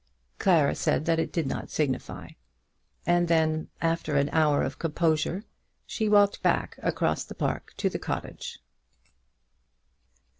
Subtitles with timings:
[0.39, 2.29] Clara said that it did not signify;
[3.05, 5.43] and then, after an hour of composure,
[5.85, 8.57] she walked back across the park to the cottage.